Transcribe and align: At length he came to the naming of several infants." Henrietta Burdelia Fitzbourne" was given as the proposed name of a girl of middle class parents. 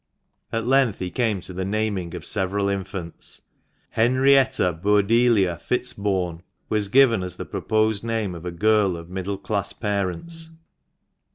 At 0.51 0.65
length 0.65 0.97
he 0.97 1.11
came 1.11 1.41
to 1.41 1.53
the 1.53 1.63
naming 1.63 2.15
of 2.15 2.25
several 2.25 2.69
infants." 2.69 3.43
Henrietta 3.99 4.73
Burdelia 4.81 5.61
Fitzbourne" 5.61 6.41
was 6.71 6.87
given 6.87 7.21
as 7.21 7.35
the 7.37 7.45
proposed 7.45 8.03
name 8.03 8.33
of 8.33 8.43
a 8.43 8.49
girl 8.51 8.97
of 8.97 9.11
middle 9.11 9.37
class 9.37 9.73
parents. 9.73 10.49